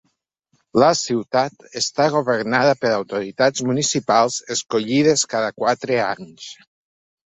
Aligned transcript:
La 0.83 0.87
ciutat 0.99 1.67
està 1.81 2.09
governada 2.17 2.73
per 2.81 2.95
autoritats 2.95 3.69
municipals 3.71 4.43
escollides 4.59 5.31
cada 5.39 5.57
quatre 5.63 6.05
anys. 6.13 6.55